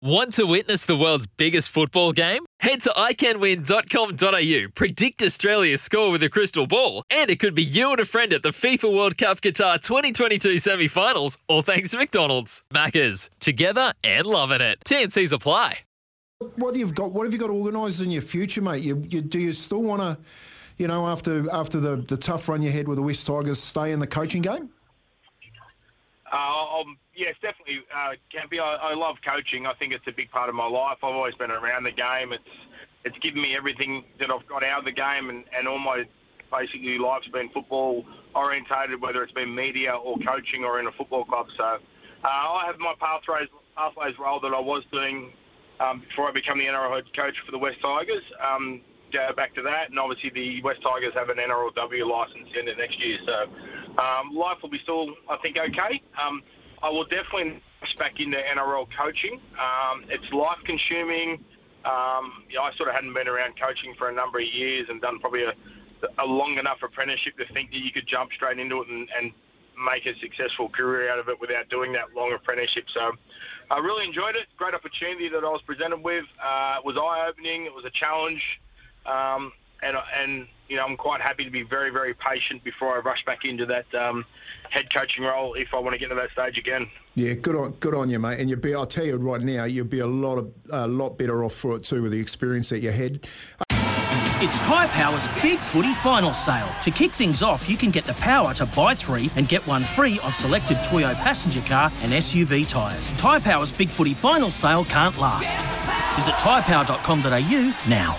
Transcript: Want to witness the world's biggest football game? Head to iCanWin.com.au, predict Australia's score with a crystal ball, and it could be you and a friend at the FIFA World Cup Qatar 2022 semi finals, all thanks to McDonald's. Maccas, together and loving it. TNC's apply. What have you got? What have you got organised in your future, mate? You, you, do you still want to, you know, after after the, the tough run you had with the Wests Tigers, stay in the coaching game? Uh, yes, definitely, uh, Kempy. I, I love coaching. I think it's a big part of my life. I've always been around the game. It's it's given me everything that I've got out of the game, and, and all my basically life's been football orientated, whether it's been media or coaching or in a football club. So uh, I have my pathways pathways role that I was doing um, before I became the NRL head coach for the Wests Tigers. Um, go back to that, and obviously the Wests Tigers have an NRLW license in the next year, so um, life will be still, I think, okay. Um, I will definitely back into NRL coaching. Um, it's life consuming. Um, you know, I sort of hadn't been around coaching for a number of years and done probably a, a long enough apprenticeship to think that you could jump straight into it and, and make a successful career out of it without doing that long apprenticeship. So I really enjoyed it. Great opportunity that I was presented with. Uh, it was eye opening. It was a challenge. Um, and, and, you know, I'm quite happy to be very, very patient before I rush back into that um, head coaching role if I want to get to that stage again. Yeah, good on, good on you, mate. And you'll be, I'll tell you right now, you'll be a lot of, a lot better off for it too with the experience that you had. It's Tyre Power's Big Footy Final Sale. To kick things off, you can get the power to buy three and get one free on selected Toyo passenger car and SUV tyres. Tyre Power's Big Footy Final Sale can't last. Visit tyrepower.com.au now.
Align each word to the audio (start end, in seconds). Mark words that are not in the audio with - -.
Want 0.00 0.34
to 0.34 0.44
witness 0.44 0.84
the 0.84 0.96
world's 0.96 1.26
biggest 1.26 1.70
football 1.70 2.12
game? 2.12 2.46
Head 2.60 2.82
to 2.82 2.90
iCanWin.com.au, 2.90 4.68
predict 4.72 5.22
Australia's 5.24 5.82
score 5.82 6.12
with 6.12 6.22
a 6.22 6.28
crystal 6.28 6.68
ball, 6.68 7.02
and 7.10 7.28
it 7.28 7.40
could 7.40 7.52
be 7.52 7.64
you 7.64 7.90
and 7.90 7.98
a 7.98 8.04
friend 8.04 8.32
at 8.32 8.44
the 8.44 8.50
FIFA 8.50 8.94
World 8.94 9.18
Cup 9.18 9.40
Qatar 9.40 9.82
2022 9.82 10.58
semi 10.58 10.86
finals, 10.86 11.36
all 11.48 11.62
thanks 11.62 11.90
to 11.90 11.98
McDonald's. 11.98 12.62
Maccas, 12.72 13.28
together 13.40 13.92
and 14.04 14.24
loving 14.24 14.60
it. 14.60 14.78
TNC's 14.86 15.32
apply. 15.32 15.80
What 16.54 16.76
have 16.76 16.76
you 16.76 16.92
got? 16.94 17.10
What 17.10 17.24
have 17.24 17.32
you 17.32 17.40
got 17.40 17.50
organised 17.50 18.00
in 18.00 18.12
your 18.12 18.22
future, 18.22 18.62
mate? 18.62 18.84
You, 18.84 19.02
you, 19.08 19.20
do 19.20 19.40
you 19.40 19.52
still 19.52 19.82
want 19.82 20.00
to, 20.00 20.16
you 20.76 20.86
know, 20.86 21.08
after 21.08 21.50
after 21.52 21.80
the, 21.80 21.96
the 21.96 22.16
tough 22.16 22.48
run 22.48 22.62
you 22.62 22.70
had 22.70 22.86
with 22.86 22.98
the 22.98 23.02
Wests 23.02 23.24
Tigers, 23.24 23.58
stay 23.58 23.90
in 23.90 23.98
the 23.98 24.06
coaching 24.06 24.42
game? 24.42 24.70
Uh, 26.30 26.84
yes, 27.14 27.34
definitely, 27.40 27.80
uh, 27.94 28.12
Kempy. 28.32 28.60
I, 28.60 28.74
I 28.74 28.94
love 28.94 29.16
coaching. 29.24 29.66
I 29.66 29.74
think 29.74 29.92
it's 29.92 30.06
a 30.06 30.12
big 30.12 30.30
part 30.30 30.48
of 30.48 30.54
my 30.54 30.66
life. 30.66 30.98
I've 31.02 31.14
always 31.14 31.34
been 31.34 31.50
around 31.50 31.84
the 31.84 31.90
game. 31.90 32.32
It's 32.32 32.42
it's 33.04 33.18
given 33.18 33.40
me 33.40 33.56
everything 33.56 34.04
that 34.18 34.30
I've 34.30 34.46
got 34.46 34.64
out 34.64 34.80
of 34.80 34.84
the 34.84 34.92
game, 34.92 35.30
and, 35.30 35.44
and 35.56 35.66
all 35.66 35.78
my 35.78 36.04
basically 36.50 36.98
life's 36.98 37.28
been 37.28 37.48
football 37.50 38.04
orientated, 38.34 39.00
whether 39.00 39.22
it's 39.22 39.32
been 39.32 39.54
media 39.54 39.94
or 39.94 40.18
coaching 40.18 40.64
or 40.64 40.80
in 40.80 40.86
a 40.86 40.92
football 40.92 41.24
club. 41.24 41.48
So 41.56 41.64
uh, 41.64 41.78
I 42.24 42.64
have 42.66 42.78
my 42.78 42.94
pathways 42.98 43.48
pathways 43.76 44.18
role 44.18 44.40
that 44.40 44.52
I 44.52 44.60
was 44.60 44.84
doing 44.90 45.32
um, 45.80 46.00
before 46.00 46.28
I 46.28 46.32
became 46.32 46.58
the 46.58 46.66
NRL 46.66 46.94
head 46.94 47.14
coach 47.14 47.40
for 47.40 47.52
the 47.52 47.58
Wests 47.58 47.80
Tigers. 47.80 48.24
Um, 48.40 48.80
go 49.12 49.32
back 49.32 49.54
to 49.54 49.62
that, 49.62 49.90
and 49.90 49.98
obviously 49.98 50.30
the 50.30 50.60
Wests 50.62 50.82
Tigers 50.82 51.14
have 51.14 51.28
an 51.28 51.38
NRLW 51.38 52.06
license 52.08 52.48
in 52.58 52.66
the 52.66 52.74
next 52.74 53.02
year, 53.04 53.18
so 53.24 53.46
um, 53.98 54.34
life 54.34 54.58
will 54.62 54.70
be 54.70 54.78
still, 54.78 55.14
I 55.28 55.36
think, 55.36 55.58
okay. 55.58 56.02
Um, 56.22 56.42
I 56.82 56.88
will 56.88 57.04
definitely 57.04 57.60
back 57.96 58.20
into 58.20 58.38
NRL 58.38 58.88
coaching. 58.96 59.40
Um, 59.58 60.04
it's 60.08 60.32
life 60.32 60.58
consuming. 60.64 61.44
Um, 61.84 62.44
you 62.48 62.56
know, 62.56 62.62
I 62.62 62.72
sort 62.74 62.88
of 62.88 62.94
hadn't 62.94 63.14
been 63.14 63.28
around 63.28 63.58
coaching 63.58 63.94
for 63.94 64.08
a 64.08 64.12
number 64.12 64.38
of 64.38 64.46
years 64.46 64.88
and 64.88 65.00
done 65.00 65.18
probably 65.18 65.44
a, 65.44 65.54
a 66.18 66.26
long 66.26 66.58
enough 66.58 66.82
apprenticeship 66.82 67.38
to 67.38 67.46
think 67.52 67.70
that 67.70 67.78
you 67.78 67.90
could 67.90 68.06
jump 68.06 68.32
straight 68.32 68.58
into 68.58 68.82
it 68.82 68.88
and, 68.88 69.08
and 69.16 69.32
make 69.84 70.06
a 70.06 70.18
successful 70.18 70.68
career 70.68 71.10
out 71.10 71.18
of 71.18 71.28
it 71.28 71.40
without 71.40 71.68
doing 71.68 71.92
that 71.92 72.14
long 72.14 72.32
apprenticeship. 72.32 72.90
So 72.90 73.12
I 73.70 73.78
really 73.78 74.04
enjoyed 74.04 74.34
it. 74.34 74.46
Great 74.56 74.74
opportunity 74.74 75.28
that 75.28 75.44
I 75.44 75.50
was 75.50 75.62
presented 75.62 76.02
with. 76.02 76.24
Uh, 76.42 76.76
it 76.78 76.84
was 76.84 76.96
eye 76.96 77.26
opening. 77.28 77.64
It 77.64 77.74
was 77.74 77.84
a 77.84 77.90
challenge. 77.90 78.60
Um, 79.06 79.52
and, 79.82 79.96
and, 80.16 80.46
you 80.68 80.76
know, 80.76 80.84
I'm 80.84 80.96
quite 80.96 81.20
happy 81.20 81.44
to 81.44 81.50
be 81.50 81.62
very, 81.62 81.90
very 81.90 82.14
patient 82.14 82.64
before 82.64 82.96
I 82.96 83.00
rush 83.00 83.24
back 83.24 83.44
into 83.44 83.66
that 83.66 83.92
um, 83.94 84.24
head 84.70 84.92
coaching 84.92 85.24
role 85.24 85.54
if 85.54 85.72
I 85.72 85.78
want 85.78 85.94
to 85.94 85.98
get 85.98 86.08
to 86.08 86.14
that 86.16 86.30
stage 86.32 86.58
again. 86.58 86.88
Yeah, 87.14 87.34
good 87.34 87.56
on, 87.56 87.72
good 87.72 87.94
on 87.94 88.10
you, 88.10 88.18
mate. 88.18 88.38
And 88.38 88.48
you'll 88.48 88.60
be, 88.60 88.74
I'll 88.74 88.86
tell 88.86 89.04
you 89.04 89.16
right 89.16 89.40
now, 89.40 89.64
you'll 89.64 89.86
be 89.86 90.00
a 90.00 90.06
lot 90.06 90.36
of, 90.38 90.52
a 90.70 90.86
lot 90.86 91.18
better 91.18 91.44
off 91.44 91.54
for 91.54 91.76
it 91.76 91.84
too 91.84 92.02
with 92.02 92.12
the 92.12 92.20
experience 92.20 92.68
that 92.68 92.80
you 92.80 92.90
had. 92.90 93.26
It's 94.40 94.60
Tyre 94.60 94.86
Power's 94.88 95.26
Big 95.42 95.58
Footy 95.58 95.92
Final 95.94 96.32
Sale. 96.32 96.68
To 96.82 96.92
kick 96.92 97.10
things 97.10 97.42
off, 97.42 97.68
you 97.68 97.76
can 97.76 97.90
get 97.90 98.04
the 98.04 98.14
power 98.14 98.54
to 98.54 98.66
buy 98.66 98.94
three 98.94 99.30
and 99.34 99.48
get 99.48 99.66
one 99.66 99.82
free 99.82 100.20
on 100.22 100.30
selected 100.30 100.76
Toyo 100.84 101.12
passenger 101.14 101.60
car 101.62 101.90
and 102.02 102.12
SUV 102.12 102.68
tyres. 102.68 103.08
Tyre 103.16 103.40
Power's 103.40 103.72
Big 103.72 103.88
Footy 103.88 104.14
Final 104.14 104.52
Sale 104.52 104.84
can't 104.84 105.18
last. 105.18 105.56
Visit 106.14 106.34
tyrepower.com.au 106.34 107.88
now. 107.88 108.16